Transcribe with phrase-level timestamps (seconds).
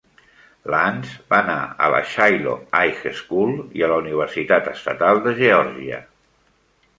[0.75, 1.57] Lance va anar
[1.87, 6.01] a la Shiloh High School i a la Universitat Estatal de Georgia.